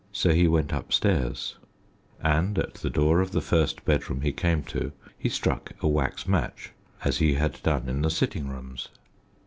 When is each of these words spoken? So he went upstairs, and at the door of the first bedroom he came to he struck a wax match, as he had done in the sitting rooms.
So 0.11 0.31
he 0.33 0.47
went 0.47 0.71
upstairs, 0.71 1.59
and 2.23 2.57
at 2.57 2.73
the 2.73 2.89
door 2.89 3.21
of 3.21 3.33
the 3.33 3.39
first 3.39 3.85
bedroom 3.85 4.21
he 4.21 4.31
came 4.31 4.63
to 4.63 4.93
he 5.15 5.29
struck 5.29 5.73
a 5.79 5.87
wax 5.87 6.27
match, 6.27 6.71
as 7.03 7.19
he 7.19 7.35
had 7.35 7.61
done 7.61 7.87
in 7.87 8.01
the 8.01 8.09
sitting 8.09 8.49
rooms. 8.49 8.87